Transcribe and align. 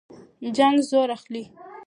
جنګ 0.57 0.77
زور 0.89 1.09
اخلي. 1.17 1.43